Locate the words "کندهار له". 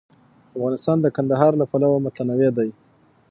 1.15-1.65